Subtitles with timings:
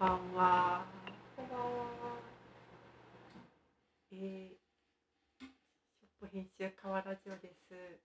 [0.00, 0.86] ばんは。
[1.36, 1.68] こんばんは。
[4.10, 8.00] えー、ショップ編集河原ジオです。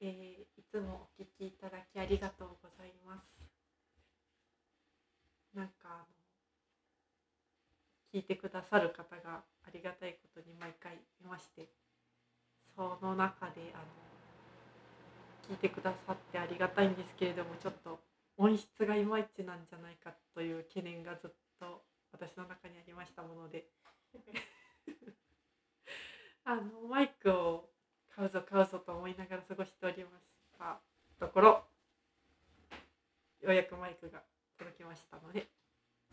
[0.00, 0.08] えー、
[0.56, 3.28] いつもお聞きいただきありがとうございます。
[5.54, 6.06] なんかあの
[8.14, 10.96] 聞いてくださる方がありがたいことに毎回い
[11.28, 11.68] まして、
[12.74, 13.84] その中であの
[15.50, 18.00] 聞いてくださってありがたいんですけれども、ちょっと
[18.42, 23.68] 音質がいまいちなんじゃないかという懸念がずっと私の中にありましたもので。
[26.44, 27.70] あのマイクを
[28.16, 30.26] 買うぞ買うぞと思いながら過ごしておりまし
[30.58, 30.80] た
[31.20, 31.64] ところ
[33.40, 34.24] ようやくマイクが
[34.58, 35.46] 届きましたので。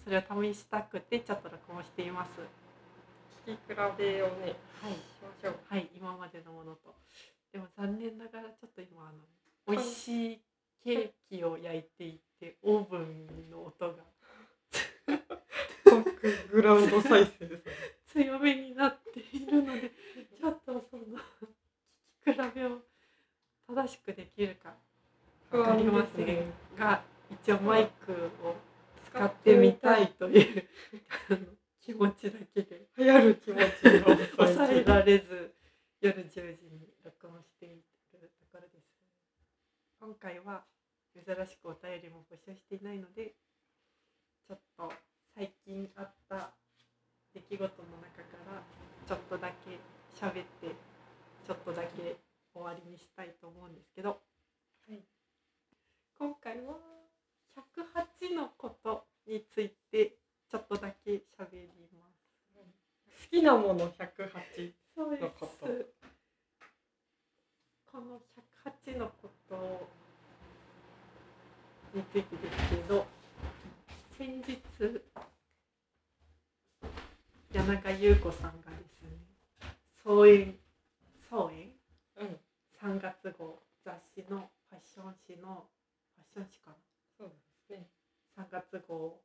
[0.04, 2.40] それを試したくてちょっと録音しています。
[3.46, 4.94] 聞き比べをね、はい。
[4.94, 5.60] しましょう。
[5.68, 6.96] はい今までのものと。
[7.52, 9.20] でも残念ながらちょっと今あの
[9.68, 10.42] 美味しい
[10.84, 13.96] ケーキを焼いていてオーブンの音が。
[15.86, 17.72] バックグラウンド再生ですね。
[18.14, 19.92] 強めになっているので
[20.40, 21.04] ちょっとその
[22.26, 22.80] 聞き比べを
[23.68, 24.74] 正しくできるか
[25.52, 28.12] 分かりませんが一応マイク
[28.44, 28.56] を
[29.06, 30.68] 使ってみたいという
[31.84, 32.88] 気持ちだけで。
[32.98, 35.54] 流行る気持ちを抑えられず
[36.02, 38.90] 夜10時に録音しているところです
[40.00, 40.64] 今回は
[41.14, 43.36] 珍しくお便りも募集していないので
[44.48, 44.94] ちょっと
[45.36, 46.52] 最近あった
[47.34, 48.64] 出来事の中から
[49.06, 49.78] ちょっとだけ
[50.16, 50.76] 喋って
[51.46, 52.16] ちょっとだけ
[52.54, 54.16] 終わりにしたいと思うんですけど、は
[54.94, 55.00] い
[56.18, 56.76] 今回は
[57.56, 60.16] 108のことについて
[60.50, 62.20] ちょっとだけ喋ります。
[63.24, 64.74] 好きなもの108。
[64.96, 65.68] そうですのこと
[68.00, 68.22] この
[68.96, 69.90] 108のこと
[71.94, 73.06] についてですけど
[74.18, 74.58] 先日
[77.52, 79.10] 柳川優子さんがですね
[80.02, 80.56] 総演
[81.30, 81.76] 総演
[82.16, 82.40] うん、
[82.80, 85.68] 3月号雑誌のファッション誌の
[86.16, 86.76] ファッション誌かな
[87.18, 87.36] そうで
[87.68, 87.86] すね。
[88.40, 89.20] 3月号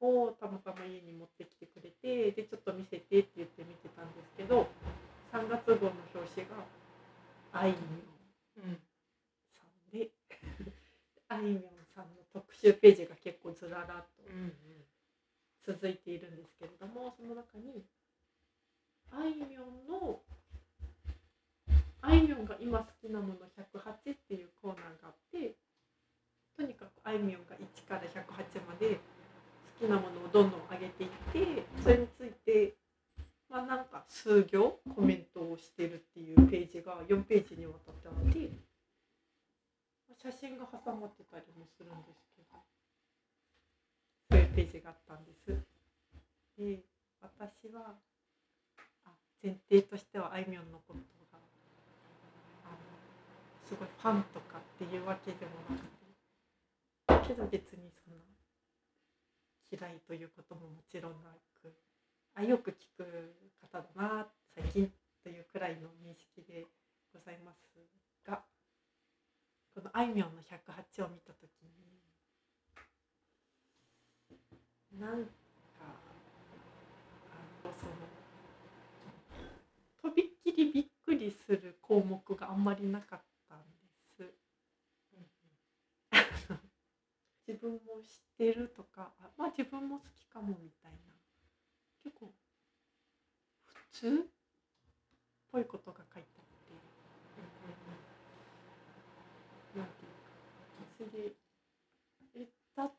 [0.00, 4.68] をたまたま家に持ってきてくれてでちょっと見せてって言って見てたんですけど
[5.34, 6.64] 3月号の表紙が
[7.56, 8.76] あいみょんうん、
[9.56, 10.10] さんで
[11.28, 11.62] あいみょん
[11.94, 14.06] さんの特集ページが結構ずららっ
[15.64, 17.82] と、続いているんですけれどもその中に
[19.10, 20.20] あいみょんの
[22.02, 25.56] あいみょんが今好きなもの108っていうコーナーがあって
[26.56, 29.00] とにかくあいみょんが1から108まで
[29.80, 32.76] 好きなものをどんどん上げていってそれについて
[33.48, 38.50] まあなんか数行コメントをしてるっていうページが4ページにわたってあって
[40.22, 42.58] 写真が挟まってたりもするんですけど
[44.30, 45.54] そういうページがあったんです。
[46.58, 46.80] で
[47.20, 47.94] 私は
[49.04, 49.10] あ
[49.42, 51.38] 前提としてはあいみょんのことが
[52.64, 52.76] あの
[53.68, 55.96] すごいファンとかっていうわけでもなくて
[57.28, 58.22] けど別にそんな
[59.70, 61.30] 嫌いということももちろんな
[61.60, 61.74] く
[62.38, 64.92] あよく聞く方だな最近
[65.24, 66.66] というくらいの認識で
[67.10, 67.64] ございます
[68.26, 68.42] が
[69.74, 71.96] このあいみょんの108を見た時に
[75.00, 75.26] なんか
[77.30, 77.92] あのその
[80.02, 83.64] とびっきりびっくりする項目があんまりなかったんで
[84.12, 84.34] す。
[87.48, 90.98] 自分も知ってるとかあまあ自分も好きかもみたいな
[92.06, 92.32] 結構
[93.64, 94.10] 普通っ
[95.50, 96.44] ぽいことが書いてあっ
[99.72, 100.26] てなんていうか。
[100.98, 101.32] それで
[102.36, 102.46] え
[102.76, 102.92] だっ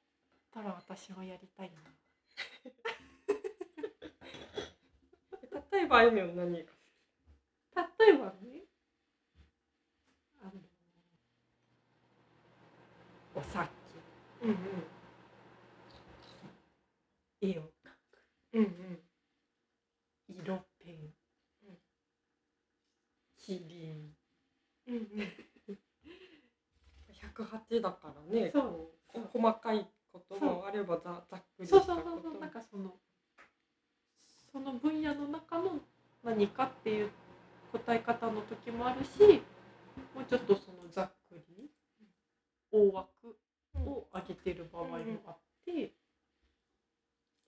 [0.52, 1.78] たら私もやりたいな。
[5.72, 6.58] 例えばあいみょん何が
[8.00, 8.64] 例えばね。
[10.42, 10.52] あの
[13.36, 13.70] お酒。
[14.42, 14.58] うん。
[17.40, 18.24] 絵を描く。
[18.54, 19.08] うんうん
[20.30, 20.96] 色ペン、
[21.64, 21.78] うん
[23.48, 24.14] キリン
[24.88, 25.04] うんうん。
[27.14, 28.52] 108だからね。
[28.52, 28.64] そう。
[29.08, 32.10] こうこ細かいこともあればざざっくりしそうたこと。
[32.10, 32.94] そうそうそうなんかその
[34.52, 35.80] その分野の中の
[36.26, 37.10] 何かっていう
[37.72, 39.42] 答え方の時もあるし
[40.14, 41.70] もうちょっとそのざっくり
[42.70, 43.38] 大枠
[43.76, 45.94] を上げてる場合もあって、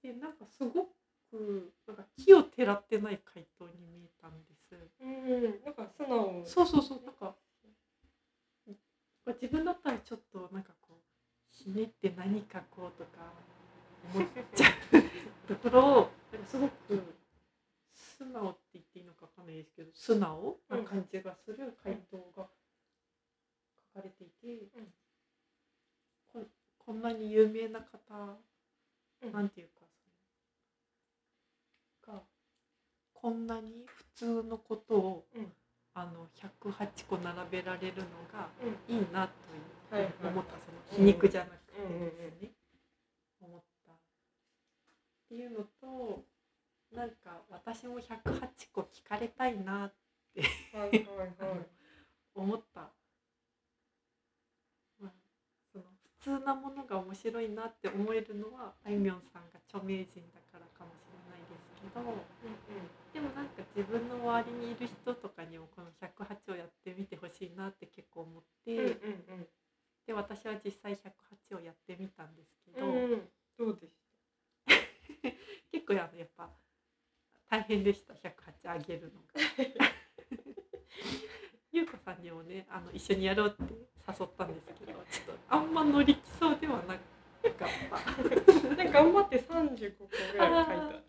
[0.02, 0.86] でなんかすご
[1.30, 4.59] くなんか木をてらってない回答に見えたんです。
[5.02, 7.36] うんなんか素直そうそうそうなんか。
[9.42, 10.96] 自分だったらちょっとなんかこう
[11.52, 13.32] ひねって何書こうとか
[14.16, 14.70] 思っちゃ
[15.48, 16.74] うところをなんかすごく
[17.94, 22.48] 素直って言っていいのかわかんないですけど素直な感じがする回答が
[23.94, 24.94] 書かれていて、うん。
[26.34, 26.48] こん
[26.80, 28.40] こんなに有名な方、
[29.22, 29.32] うん。
[29.32, 29.86] なんていうか
[32.08, 32.24] そのが
[33.14, 35.52] こんなに普通のことを、うん。
[35.96, 38.96] あの108個並べられるのがうん。
[38.96, 39.28] いいな
[39.90, 42.52] という思ったその皮肉じゃなくてうんうんうんですね、
[43.42, 43.92] 思った。
[43.92, 43.96] っ
[45.30, 46.24] ていうのと
[46.94, 49.94] なんか私も108個聞かれたいなっ
[50.34, 50.42] て
[50.74, 51.66] はいはいはい。
[52.36, 52.82] 思った、
[55.02, 55.12] まあ、
[55.74, 55.84] その
[56.20, 68.94] 普通なものが面白いなって思えるのはあいみょんさんが著名人だからかもしれないですけどでもなんか自分の周りにいる人とかにもこの108をやってみてほしいなって結構思って、うんうん
[70.08, 73.22] で私は実際108をやってみたんですけど、うんうん
[73.60, 73.94] どうでし
[75.72, 76.50] 結構あのやっぱ
[77.48, 79.28] 大変でした108上げるのが。
[81.72, 87.10] ゆうこさんにもねあの一緒にやろうって誘ったんですけどちょっとあんま乗り気そうではなかった。
[87.60, 87.66] た
[88.76, 91.09] なんか頑張って35個ぐらい書いた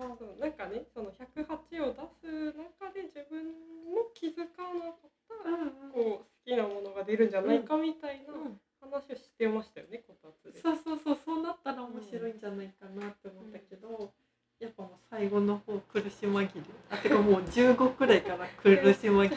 [0.00, 3.44] そうそうなんかねその108を出す中で自分
[3.92, 8.60] も気づかなかったこう好きなものが出るんじゃないかみたいなうん。
[8.82, 10.60] 話をしてましたよねこたつで。
[10.60, 14.12] そうそうそうそうなったら面白いんじゃないかなって思ったけど、
[14.58, 16.48] やっぱもう最後の方苦し紛れ
[16.90, 19.30] あてかもう15くらいから苦し紛れの。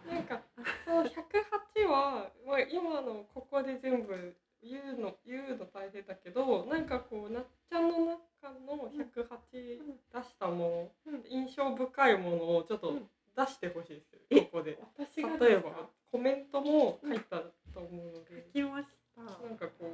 [0.08, 0.40] なんか
[0.84, 11.22] その108は、まあ、今のここで全部言うの言うの大変だけどなんかこうなっちゃんの中の108出したもの、うん。
[11.28, 13.02] 印象深いものをちょっとうん。
[13.36, 14.40] 出してほしいですよ、え？
[14.42, 14.78] ここで。
[14.96, 15.70] 私が例えば
[16.10, 17.36] コメントも書いた
[17.74, 19.22] と思うので、書きました。
[19.22, 19.92] なんかこ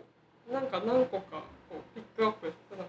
[0.49, 2.85] うなんか何個かこうピックアップその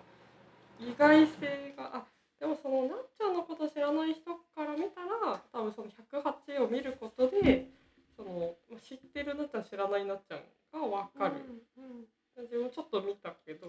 [0.79, 2.03] 意外性があ
[2.39, 7.69] でもそのなっちゃんのこと知らない人から見たら多分その108を見ることで
[8.17, 10.39] そのまあ知ってるなっちゃん知らないなっちゃん
[10.73, 11.35] が分かる、
[11.77, 12.05] うんうん
[12.35, 13.67] 自分ちょっと見たけど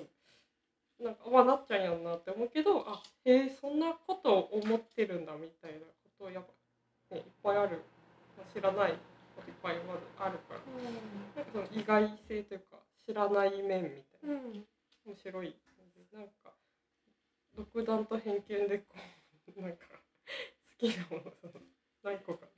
[0.98, 5.80] なんかまあなっちゃんやんなって思うけどあへえそんなことを思ってるんだみたいな
[6.18, 6.44] ことやっ
[7.10, 7.84] ぱ、ね、いっぱいある、
[8.38, 8.96] まあ知らない
[9.36, 10.64] こといっぱいまだあるから
[11.36, 14.64] なんかその意外性というか知らない面みたいな、うん
[15.04, 15.54] 面白い
[16.14, 16.56] なんか
[17.54, 18.96] 独断と偏見でこ
[19.58, 19.84] うなんか
[20.80, 21.60] 好きなものその
[22.02, 22.48] 何個か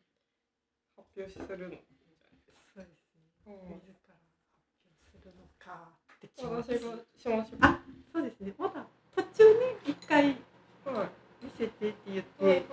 [0.95, 6.85] 発表するのいいんじゃないですそうですねか、自ら発表するのかって気持私ちがし
[7.29, 7.81] ましょうあ
[8.13, 8.87] そうですねまだ
[9.17, 10.35] 途中ね一回はい
[11.45, 12.65] 見せてって言ってはい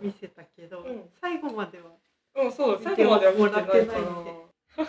[0.00, 1.90] 見せたけど、うん最後までは
[2.38, 3.78] うん、そう、最後までは見てないから。
[4.76, 4.80] ち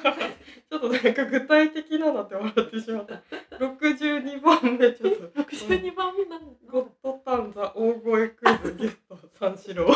[0.73, 3.21] ょっとなんか具体的なのって笑ってしまった。
[3.55, 5.43] 62番目、ちょっと。
[5.43, 9.87] 62番目なんだゴッドタンザ大声クイズゲスト三四郎。
[9.87, 9.93] め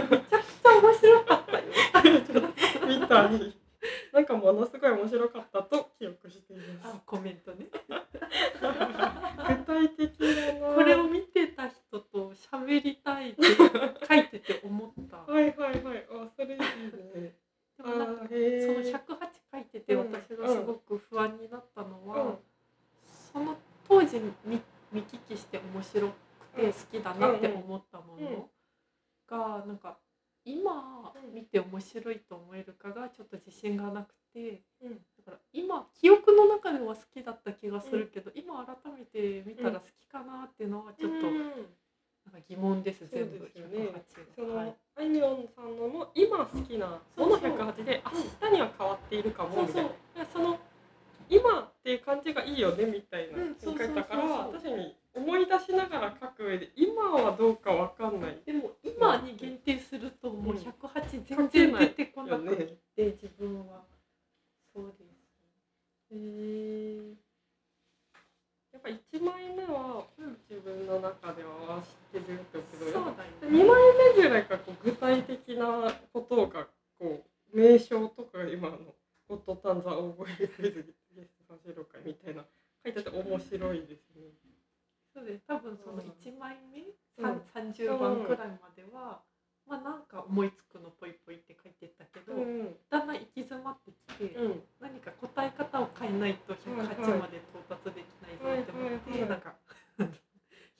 [0.00, 1.52] ちゃくちゃ面白かった
[2.08, 2.14] よ
[2.88, 3.54] みたい。
[4.12, 7.70] なんかものすごい面白かったと記憶していまあコメントねす。
[8.60, 8.66] 具
[9.64, 10.74] 体的だな。
[10.74, 13.50] これを見てた人と喋りたいって書
[14.14, 16.06] いてて思ったはいはいはい。
[16.10, 16.66] あ、それいいね。
[17.76, 18.96] でもなんかあへそのー108
[19.52, 22.38] 書いててうん私がすごく不安になったのは、うん
[23.32, 23.56] その
[23.88, 24.13] 当時
[24.44, 24.60] 見
[24.92, 26.14] 見聞きして面白く
[26.56, 28.48] て好きだなって思ったもの
[29.28, 29.98] がなんか
[30.44, 31.34] 今うん。
[31.34, 34.62] 見て面白いと思えるかがちょっと自信がなくて。
[34.82, 34.90] うん。
[35.24, 41.66] だから今記憶の中では好きだった気がするけど、今改めて見たら好きかなっていうのはちょっとうん。
[42.24, 43.90] なんか疑問です、そう全部ですよね。
[44.34, 44.54] そ108が。
[44.54, 44.66] はい。
[44.66, 49.82] の、あいみょんさんのも今好きなもの108で明日には変わっているかもみたいな。
[49.82, 49.90] そうだか
[50.20, 50.58] らその
[51.28, 58.38] 今っていう感じがいいよねみたいな書いたから確かに思い出しながら書く上で今はどうかわかんない。
[58.44, 60.60] でも今に限定するともううん。
[60.60, 63.12] 108全然出てこなよくて、ね。
[63.22, 63.84] 自分は。
[64.74, 65.14] そうです。
[66.10, 67.24] へえ
[68.72, 73.82] やっぱ1枚目はうん自分の中ではあ知ってるって思うけどそうやっぱだよね2枚
[74.16, 76.66] 目ぐらいからこう具体的なことが
[76.98, 78.78] こう名称とか今の
[79.28, 82.44] 「ゴッドタンザ大声クイズゲスト三四郎会」みたいな
[82.84, 84.34] 書いてて面白いですね。
[85.14, 89.22] そうです多分その1枚目、うんさん、30番くらいまでは、
[89.64, 99.54] まあなんか思いつくのぽいぽいって書いてったけど、うんだんだん行き詰まってきて、うん何か答え方を変えないと108はいはいまで到達できないぞって思って、はいはいはいなんか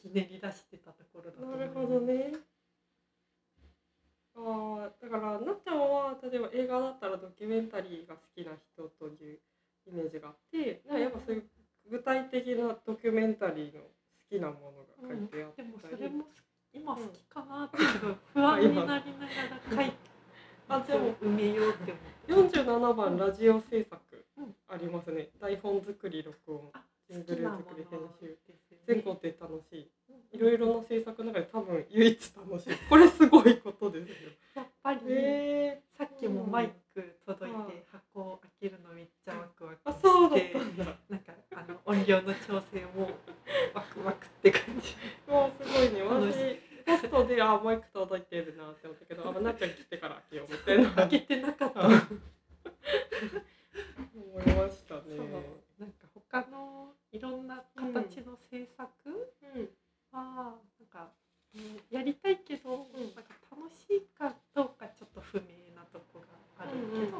[0.02, 2.32] ひねり出してたところだと思うなるほどね。
[4.36, 9.38] ああだからなっちゃんは例えば映画だったらドキュメンタリーが好きな人という
[9.86, 10.82] イメージがあって
[12.30, 13.88] 的なドキュメンタリーの好
[14.28, 16.24] きなものが書いてあったり、でもそれも
[16.84, 17.86] 今好きかなってい
[18.34, 19.02] 不安になりながら
[19.70, 19.96] 書いて
[20.68, 21.92] あでも埋めようって
[22.28, 22.60] 思って。
[22.60, 24.00] 47番ラジオ制作。
[24.36, 24.54] うん。
[24.68, 25.30] ありますね。
[25.40, 28.36] 台本作り録音あジングル作り編集。
[28.86, 29.90] 全工程楽しい。
[30.32, 32.74] いろいろな制作の中で多分唯一楽しい。
[32.90, 34.30] これすごいことですよ。
[34.54, 40.84] やっぱり、へえさっきもマイク届いて箱を開けるのめっちゃワクワクあしてそうだったんだ。
[41.08, 43.10] なんかあの音量の調整も
[43.74, 44.96] ワクワクって感じ。
[45.30, 46.02] わあすごいね。
[46.02, 46.63] 私
[46.94, 51.80] ポストであマイク届いてるなって思ったけど あなっちゃん来てから開けようみたいな開けてなかった。
[51.80, 51.90] あ
[54.14, 55.02] 思いましたね。
[55.16, 55.26] そう
[55.78, 58.90] なんか他のいろんな形の制作
[59.54, 59.68] うん。
[60.12, 61.10] はなんか、
[61.54, 62.92] うんやりたいけど、ん。
[63.14, 66.26] なんか楽しいかどうかちょっと不明なとこが
[66.58, 67.18] あるけど、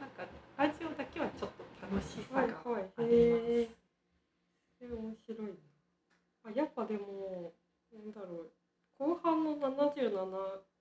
[0.00, 0.26] なんか
[0.56, 3.14] ラジオだけはちょっと楽しさがはいはいあります。
[3.14, 3.68] へえ
[4.78, 5.54] それ面白いな
[6.44, 7.52] あやっぱでも
[7.92, 8.50] なんだろう
[8.98, 10.10] 後半の77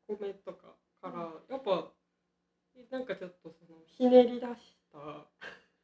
[0.08, 1.92] 個目とかからやっぱ
[2.92, 4.98] なんかちょっとそのひねり出した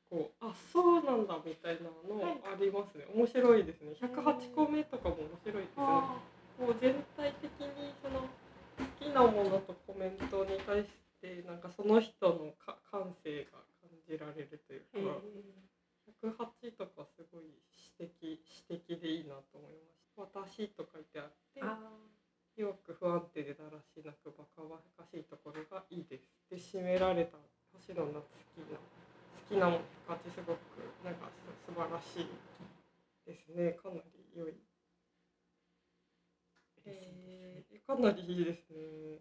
[0.09, 6.17] こうあそうなんだみたいなのはいありますね面白いですね108個目とかも面白いですねあ
[6.57, 10.89] こう全体的にその好きなものとコメントに対し
[11.21, 15.15] てなんかその人のか感性が感じられるというーへか。
[16.25, 19.71] 108とかすごい詩的詩的でいいなと思い
[20.17, 20.39] ました。
[20.41, 21.77] 私と書いてあってー、あ
[22.57, 26.03] よく不安定でだらしなくバカバカしいところがいい
[26.59, 27.37] 締められた
[27.73, 28.21] 星野夏
[28.55, 30.59] 樹の好きなもの108すごく
[31.03, 32.27] なんかす素晴らしい
[33.25, 33.71] ですね。
[33.73, 34.53] かなり良い。
[36.85, 39.19] えーかなりいいですね。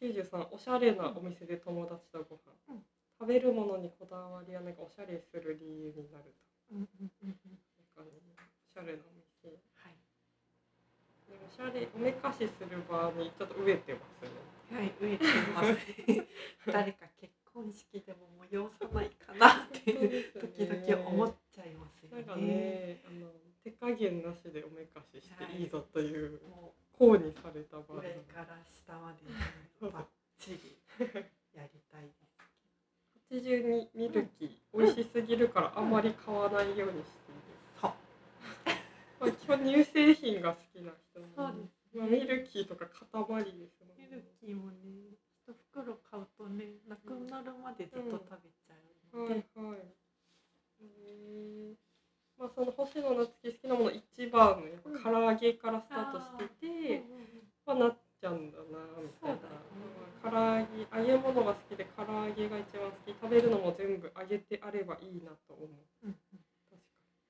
[0.00, 2.82] 93おしゃれなお店で友達とご飯、うん
[3.20, 9.19] 食べるものにこだわりはなんかおしゃれする理由になるとうんうんうんうんなんかねおしゃれなお店
[11.46, 14.76] おしゃれおめかしする場にちょっと飢えてますね。
[14.76, 15.76] はい、植えてます。
[16.70, 19.80] 誰か結婚式でも催さないかなって
[20.40, 22.16] 時ね々思っちゃいますよね。
[22.16, 23.30] なんかねあの
[23.62, 29.20] 手加減なしでおめかししていいぞというも抗にされた場う上から下まで
[29.80, 30.04] バッ
[30.38, 30.76] チリ
[31.54, 32.30] やりたいです
[33.32, 37.29] 82ミルキー美味しすぎるからあんまり買わないようにして
[39.20, 48.74] まあ基本乳製品が好きな人そうですまあ、ミルキーとか塊ですもんミルキーもね、一袋買うとね、なくなるまでずっと食べちゃ
[49.12, 49.78] うのはいで、はい。
[50.80, 51.74] えー
[52.40, 59.36] まあその星野夏樹好きなもの一番のやっぱ唐揚げからスタートしてて、うんうんうんまあなっちゃうんだなみたいな。
[59.36, 59.40] ね
[60.24, 60.64] まあ
[60.96, 63.12] 唐揚げ揚げ物が好きで唐揚げが一番好き。
[63.12, 65.68] 食べるのも全部揚げてあればいいなと思う。
[66.06, 66.16] うん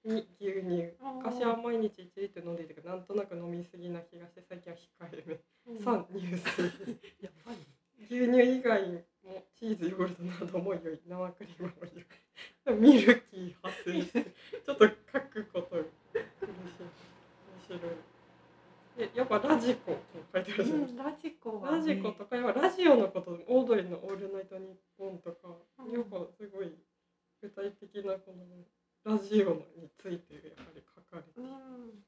[0.04, 0.94] に牛乳。
[1.02, 5.40] うん昔は毎日1リットル飲んでいたけどなんとなく飲みすぎな気がして最近は控えめ。
[5.66, 5.76] うん。
[5.76, 6.98] 3乳水。
[7.20, 7.58] やっぱり。
[8.02, 11.00] 牛乳以外もチーズヨーグルトなども良い。
[11.06, 11.74] 生クリームも
[12.66, 12.78] 良い。
[12.80, 14.24] ミルキー派生して
[14.64, 16.20] ちょっと書くこと苦しい。
[17.68, 18.10] 面白い。
[19.00, 19.98] でやっぱラジコも
[20.32, 26.76] 書いてあるじゃないですうん、ラジコね、ラジコとかやっぱラジオのことオードリーの「オールナイトニッポン」とか、うんやっぱすごい
[27.40, 28.44] 具体的なこの
[29.04, 32.04] ラジオについてやはり書かれてうん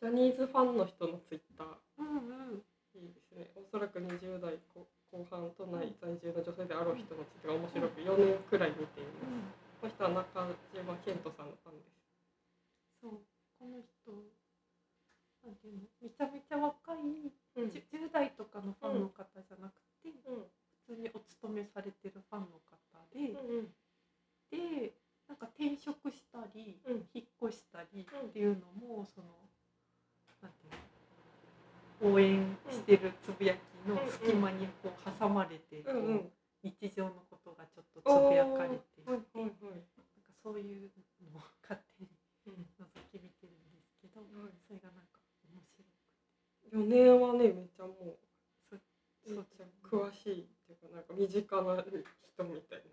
[0.00, 1.66] ジャニーズファンの人のツイッター。
[1.96, 2.62] うんうん。
[2.92, 3.48] いいですね。
[3.56, 9.56] おそらく20代後後半都内在住の女性であろう人のツイートが面白く4年くらい見ています。
[9.80, 11.96] この人は中島健人さんのファンです。
[13.00, 13.24] そう。
[13.56, 14.12] この人
[15.40, 15.88] なんていうの？
[16.04, 17.72] めちゃめちゃ若い、うん。
[17.72, 20.52] じゅ 10, 代とかのファンの方じゃなくて、うん。
[20.84, 22.76] 普通にお勤めされてるファンの方
[23.16, 23.72] で、うん
[24.52, 24.92] で
[25.28, 27.08] なんか転職したり、うん。
[27.16, 29.31] 引っ越したりっていうのもその
[32.02, 36.18] 応援してるつぶやきの隙間にこう挟まれて、うんうん。
[36.18, 36.30] こ
[36.64, 39.02] う日常のことがちょっとつぶやかれて。
[39.06, 39.26] なんか
[40.42, 40.90] そういう
[41.30, 42.10] のを勝手に
[42.46, 45.94] うん覗き見てるんですけど、はいそれがなんか面白く
[46.66, 46.74] て。
[46.74, 48.18] 4年はねめっちゃもう
[48.66, 48.74] そ
[49.30, 52.90] めっちゃ詳しいっていうかなんか身近な人みたいな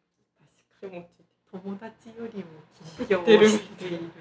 [0.80, 1.30] 気持ちで。
[1.52, 2.62] 友達よりも
[2.96, 3.96] 知緊ってる張している。
[3.96, 4.12] イン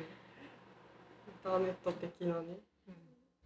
[1.45, 2.57] ターネット的なね。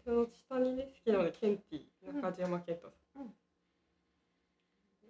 [0.07, 3.35] うんその下にね好きなのでケンティ中島健人さん、うん。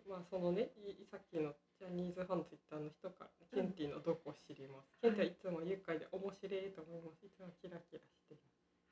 [0.09, 7.25] まあそのねいさっきのジャニーズファンツイッターの人からケンティのどこを知ります、ケンティはいつも愉快で面白いと思います。
[7.25, 8.39] いつもキラキラしてい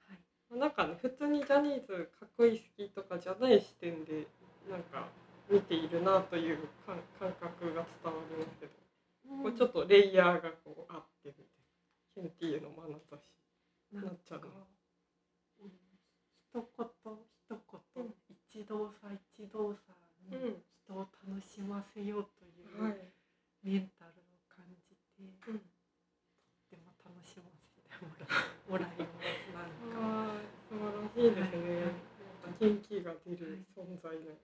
[0.08, 4.26] はいなんかね普通にジャニーズかっこいい好きとかじゃない視点で
[4.68, 5.06] なんか
[5.48, 8.72] 見ているなという感感覚が伝わりますけど
[9.28, 11.60] うこうちょっとレイヤーがこうあってみたいな。
[12.14, 13.22] ケンティーの眼差し。
[13.92, 14.79] なんなっちゃうかねうん一
[16.52, 17.56] 言一
[17.94, 19.80] 言、一動作一動作
[20.30, 20.62] にうん。
[20.90, 22.98] 人を楽しませようというはい、
[23.62, 25.62] メンタルを感じて、うん、
[26.70, 28.26] でも楽しませてもら
[28.66, 30.50] もらいますなんか。
[30.68, 31.84] 素晴らしいですね、はい。
[31.84, 31.94] はい
[32.58, 34.40] 元気が出る存在ね、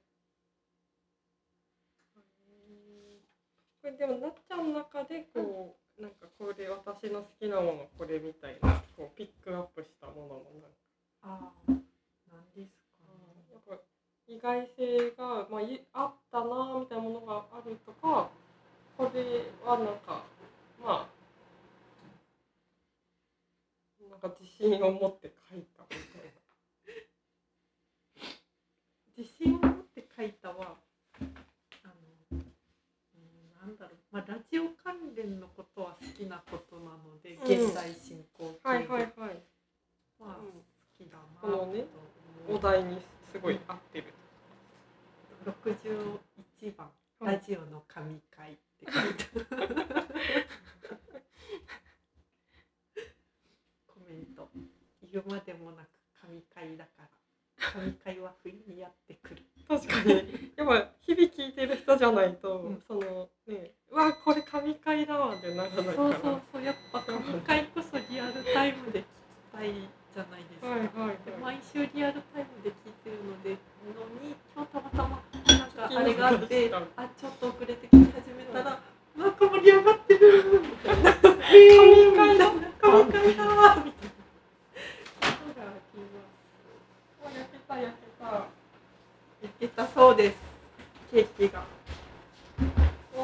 [3.82, 10.76] これでもなっちゃんの中でこう、なんかこれ私の好きなものこれみたいなこうピックアップしたもののなんか。
[11.22, 11.72] ああ、
[12.36, 13.48] なんですかね。
[13.52, 13.80] やっぱ
[14.28, 18.28] 意外性が、まあ、いあったなみたいなものがあるとか
[18.96, 20.24] これはなんか
[20.82, 21.16] まあ
[24.10, 26.34] なんか自信を持って書いたみたい
[29.16, 30.76] 自信を持って書いたは、
[31.84, 31.94] あの、
[32.32, 32.52] うん、
[33.60, 38.70] なんだろう、まあラジオ関連のことは好きなことなので、うん現在進行形な。
[38.70, 39.42] はいで、はいはい。
[40.18, 40.62] まあうん好
[40.96, 41.84] きだなこのね。
[42.48, 43.00] お題に
[43.32, 44.04] すごい合ってる。
[45.44, 45.90] 六十
[46.60, 49.56] 一番、はいラジオの神回って書いた。
[53.86, 54.48] コメント。
[55.10, 55.88] 言うまでもなく
[56.20, 57.08] 神回だから。
[57.72, 59.42] 神回は不意にやってくる。
[59.66, 65.94] 確かにやっぱ日々聞いてる人じゃないと、うんそのねうわこれ神回だわってならないから。
[65.94, 69.06] そうそうそう、やっぱ神回こそリアルタイムで聞き
[69.56, 70.68] たいじゃないですか。
[70.68, 73.56] はいはいはいで毎週リアルタイムで聞いてるので
[73.94, 75.22] のに今日たまたま
[75.58, 78.80] なんかあれがあって あちょっと遅れて聞き始めたら、
[79.16, 81.36] なんか盛り上がってるみたいな神
[82.16, 86.34] 回だ神回だわみたいなことが起きます
[87.22, 88.26] お焼けた焼けた。
[89.42, 90.36] 焼けたそうです
[91.12, 91.64] ケーキがわ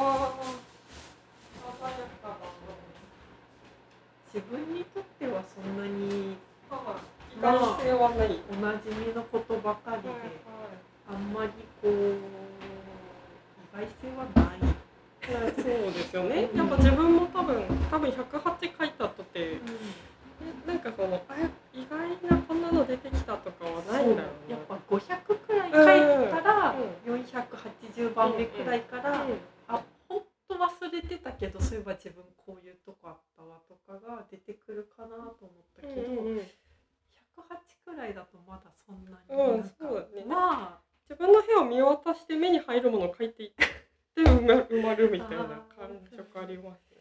[0.00, 0.32] あ。
[1.82, 2.36] 鮮やかだ。
[4.32, 8.40] 自分にとってはそんなに意外性はない。
[8.50, 10.18] おなじみのことばかりで、はい
[11.12, 11.50] あんまり
[11.82, 12.18] こう意
[13.74, 16.22] 外性はないはい、そうですよ。
[16.24, 16.48] ね？
[16.54, 19.60] やっぱ自分も多分多分108書いたとて、え
[20.66, 21.34] なんかこのあ
[21.72, 24.66] 意外なこんなの出てきたとかはないんだろうやっな。
[24.66, 26.74] ぱ500くらい書いたら
[27.06, 35.32] う480番目くらいから、うんあ本当忘れてたけどそういえば自分こういうとこあったわとかが出てくるかなと思っ
[35.76, 36.42] たけど、うんうんうん
[37.38, 43.64] 108くらいだとまだそんなにうんなんか、そうだねまあ自分の部屋を見渡して目に入るものを書いていって
[44.20, 47.00] 埋ま埋まるみたいな感触ありますね。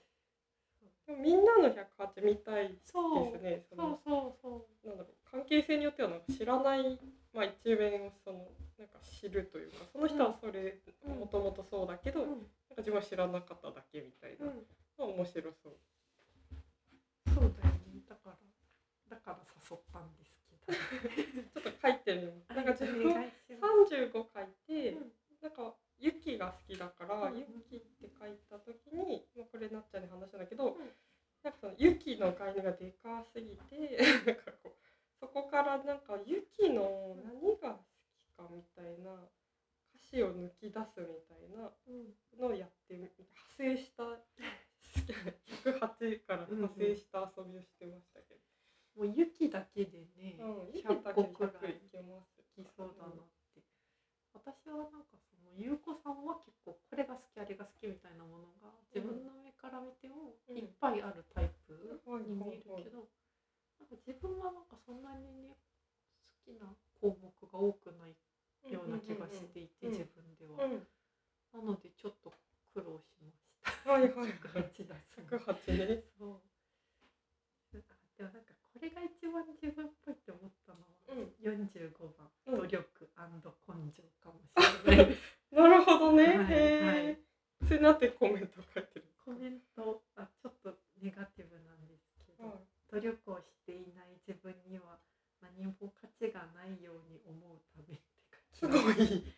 [1.08, 3.64] でもみんなの108見たいでそうすね。
[3.70, 7.00] そそうのそうそうなんだろう関係性によってはなんか知らない、
[7.34, 11.20] まあ、一面をそのなんか知るというかその人はそれうん。
[11.20, 12.28] もともとそうだけど、うん。
[12.30, 12.46] なんか
[12.78, 14.66] 自分は知らなかっただけみたいな、うん。
[14.98, 15.78] まあ面白そう。
[17.34, 18.02] そうだよね。
[18.10, 18.38] だから
[19.10, 19.40] だから
[19.70, 20.72] 誘ったんですけど。
[21.62, 22.56] ちょっと書いてみます。
[22.56, 23.96] なんか自お分願いします。
[23.96, 25.12] 35書いて、うん。
[25.42, 27.38] なんかユキが好きだから、うん。
[27.38, 30.78] ユキって書いた時に、まあ、これなっちゃんに話したんだけど、ん。
[31.44, 34.82] なんかそのユキの概念がでかすぎてなんかこう
[35.20, 37.86] そこからなんかユキの何が好
[38.22, 39.12] きかみたいな
[39.90, 44.04] 歌詞を抜き出すみたいなうんのをやってみ派生した
[45.66, 52.42] 108から派生した遊びをしてましたけど、もう雪だけでね、うん、ユキ100だけで個くら100いいけます。
[52.52, 53.14] きそうだなっ
[53.56, 53.64] て、
[54.34, 63.08] 私はなんかその優子さんは結構これが好きあれが好きみたいなものが自分の目から見てもうんいっぱいあるタイプはいに見えるけど、
[63.80, 65.56] なんか自分はなんかそんなにね
[66.46, 66.68] 好きな
[67.00, 68.16] 項目が多くない
[68.72, 70.88] ような気がしていて、自分では、うん
[71.52, 72.32] なのでちょっと
[72.74, 73.92] 苦労しました。
[73.92, 74.32] はいはいはい
[74.72, 76.04] 108だす108ね。
[76.18, 76.42] そう。
[77.76, 83.10] なんかでもなんかこれが一番自分っぽいって思ったのは、うん45番、うん努力
[83.68, 85.18] 根性かもしれない。
[85.52, 86.24] なるほどね。
[86.24, 87.12] はいへはえ
[87.62, 87.66] い。
[87.68, 89.06] それなんてコメント書いてる。
[89.26, 91.71] コメントあちょっとネガティブな
[92.92, 95.00] 努力をしていない自分には
[95.42, 98.04] 何も価値がないように思うためって
[98.54, 99.34] す書ごきい。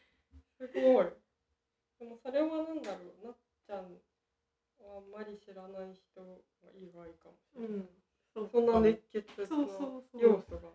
[0.57, 1.05] すごい。
[1.99, 3.25] でもそれはなんだろう。
[3.25, 3.35] なっ
[3.65, 4.01] ちゃん
[4.79, 6.21] はあんまり知らない人
[6.61, 7.69] が意外かもしれない。
[7.69, 7.89] うん、
[8.33, 10.69] そうそんな熱血の要素が。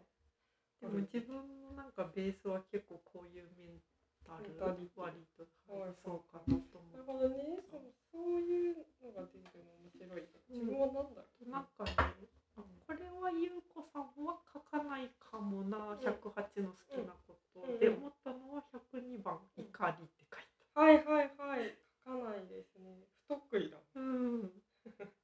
[0.80, 3.80] でも自分のなんかベースは結構こういうメン
[4.24, 4.54] タル
[4.96, 7.06] 割とはいそうかなと思なるう。
[7.06, 7.58] ほどね。
[7.70, 7.80] そう
[8.12, 10.22] そういうのが出るの面白い。
[10.48, 11.50] 自分はなんだろう。
[11.50, 12.47] なんかね、あ
[12.86, 17.78] これは優子さんは書かないかもな、108の好きなこと、うん。
[17.78, 21.74] で思ったのは102番、怒りって書いはいはいはい。
[22.04, 23.02] 書かないですね。
[23.26, 23.78] 不得意だ。
[23.78, 24.00] た。
[24.00, 24.52] うん。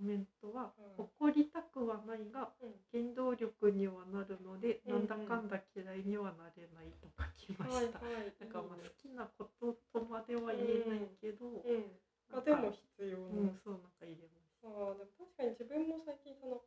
[0.00, 1.04] コメントはうん。
[1.04, 2.80] 怒りたくはないがうん。
[2.90, 5.08] 原動力にはなるので、うんうん。
[5.08, 7.98] なんだかんだ嫌いにはなれないと書きました。
[8.00, 8.34] はいはい。
[8.40, 12.44] なんかまあ好きなこととまでは言えないけど、うん。
[12.44, 14.28] でも必要う、なんそうなんか入れ
[14.64, 16.60] ああでも確かに自分も最近その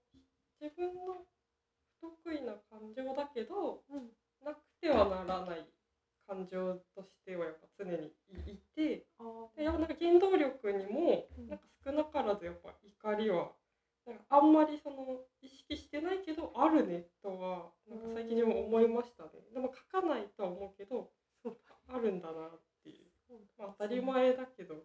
[0.61, 1.25] 自分の
[2.01, 4.09] 不得意な感情だけどうん、
[4.43, 5.67] なくてはならない
[6.27, 8.11] 感情としてはやっぱ常に
[8.47, 9.23] いいてあ
[9.55, 11.47] でやっぱなんか原動力にもうん。
[11.47, 13.51] なんか少なからずやっぱ怒りは
[14.07, 19.29] なんかあんまりその意識してないけどあるねとはなんか最近でも思いましたね。
[19.53, 21.11] でも書かないとは思うけど
[21.43, 21.57] そう
[21.91, 24.75] あるんだなっていう、まあ、当たり前だけど。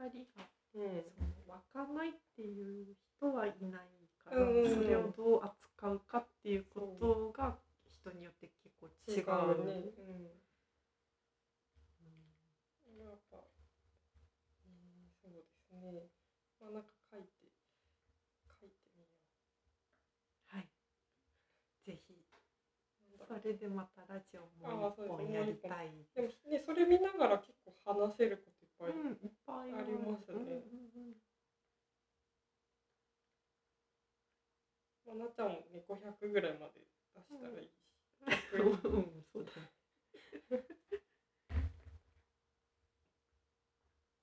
[0.00, 0.26] 怒り
[0.72, 0.84] その
[1.48, 4.74] 湧かないっていう人はいないから、うん。
[4.74, 9.24] それをどう扱うかっていうことが人によって結構違違う。
[9.62, 10.40] うねうん。
[13.02, 13.40] やっぱ、う
[14.68, 16.06] ん、そうですね。
[16.60, 17.28] まあなんか書いて
[18.60, 19.06] 書いてみよ
[20.46, 20.68] はい。
[21.84, 22.14] ぜひ。
[23.28, 25.88] それでまたラジオも一本やりたい。
[25.88, 29.00] うでもねそれ見ながら結構話せることいっぱい。
[29.00, 31.14] うん、いっぱいありますねうんうんうん
[35.06, 37.74] まあなっちゃんもね500ぐらいまで出したらいいし。
[38.54, 39.66] うんうん、そうだね。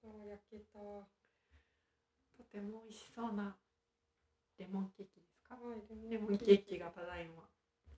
[0.03, 0.79] あー焼けた。
[0.79, 1.05] は
[2.37, 3.57] とても美味しそうな
[4.57, 5.57] レモンケーキですか？
[5.57, 7.49] いレモンケーキがただいま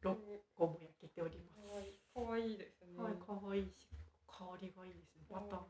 [0.01, 0.17] 六
[0.55, 1.69] 個も焼けております。
[1.69, 2.97] はい可愛いですね。
[2.97, 3.87] はい、可愛いし、
[4.25, 5.25] 香りがいいですね。
[5.29, 5.67] バターの。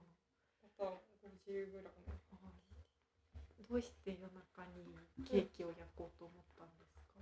[0.63, 1.99] また50グラム。
[3.69, 4.81] どうして夜中に
[5.29, 7.13] ケーキを焼こうと思ったんですか。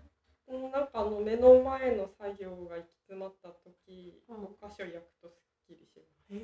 [0.47, 6.33] うん、なんかあの目の前の作業が行き詰まった時、うん5箇所焼くとすっきりします。
[6.33, 6.37] へ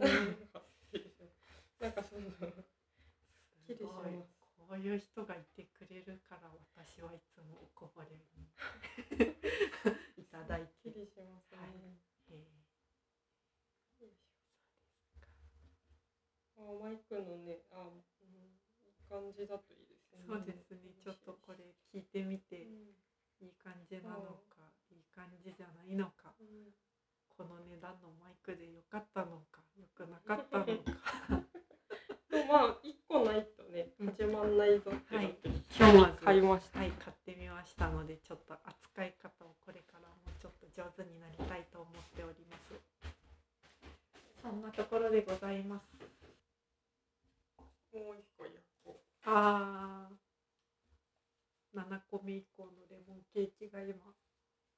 [0.00, 1.34] なんかすっきりします
[1.80, 2.30] なんかその
[3.66, 8.48] きりしますこういう人がいてくれるから私はいつもおこぼれに
[10.16, 10.90] いただいてき。
[10.90, 11.98] りしますね。
[12.28, 12.50] はい
[16.56, 17.88] あマイクのね、あ、
[18.20, 20.24] うん、いい感じだといいですね。
[20.26, 20.78] ーそうですね。
[21.02, 22.94] ちょっとこれ聞いてみてうん。
[23.40, 26.72] いい感じなのかいい感じじゃないのかうん
[27.36, 30.70] この値段のマイクで良かったのか良くなかったのか。
[32.28, 36.78] でもまあ一個ないとねうん始まんないぞってなって、今日まず買いました。
[36.80, 42.74] はい買ってみましたのでちょっと扱い方をこれからもちょっと上手になりたいと思っております。
[44.42, 45.96] そんなところでございます。
[47.94, 53.96] もう一個焼こあー7個目以降のレモンケーキが今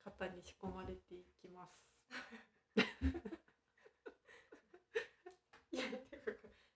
[0.04, 1.72] 型に仕込まれていきます
[2.76, 2.80] う。
[5.72, 6.30] いやてか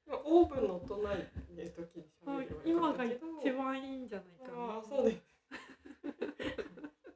[0.06, 3.04] 今オーブンの音ないね時に喋れ今が。
[3.04, 5.22] 一番いいんじゃないかなああそうです。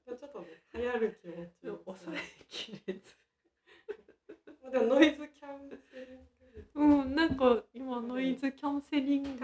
[0.07, 3.17] ちょっとね流行る気持ちを抑えきれず
[4.71, 6.19] でもノイズキャンセリン
[6.75, 6.81] グ。
[6.83, 9.41] うんなんか今ノイズキャンセリング。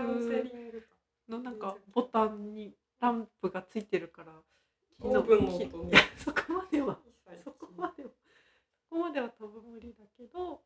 [1.29, 4.32] のなんかボタンにランプがついてるから
[5.00, 6.98] オーブンのき音ねいやそこまでは。
[7.44, 8.11] そこまでは。
[8.88, 10.62] そこまでは多分無理だけど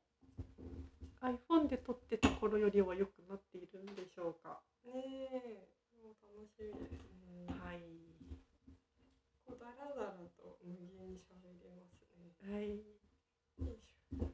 [1.20, 4.62] iPhone で撮ってた頃よりは良くなっているんでしょうか。
[4.86, 5.68] ねえ、
[6.02, 7.46] もう楽しみですね。
[7.48, 7.82] はい。
[9.44, 12.32] こうだらだらと無限に喋れますね。
[12.48, 12.70] はい。
[12.70, 12.76] よ
[13.74, 14.32] いしょ。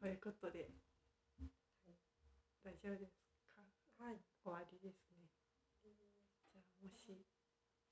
[0.00, 0.68] そういうことで。
[2.64, 3.14] 大丈夫です
[3.54, 3.62] か？
[4.02, 4.18] はい。
[4.42, 5.30] 終わりですね
[5.82, 5.88] じ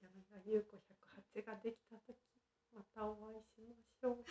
[0.06, 0.76] ゃあもし柳川優子
[1.40, 2.16] 108ができた時
[2.74, 4.24] またお会いしましょう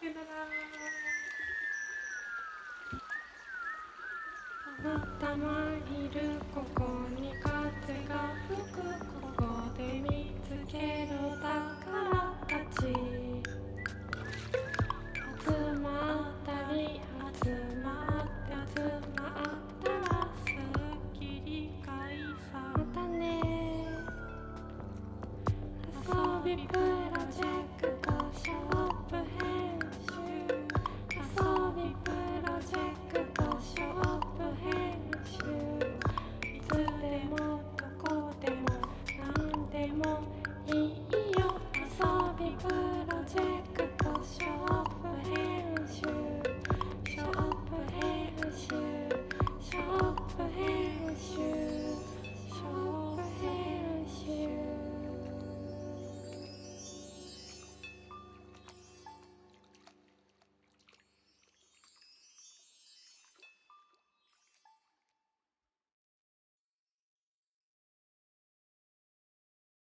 [0.00, 0.48] さよなら
[4.80, 5.46] たまたま
[5.86, 6.80] いるここ
[7.20, 9.44] に風が吹くここ
[9.76, 11.52] で見つけるだ